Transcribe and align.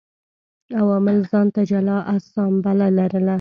عوامو 0.79 1.13
ځان 1.29 1.47
ته 1.55 1.61
جلا 1.69 1.97
اسامبله 2.15 2.85
لرله 2.97 3.29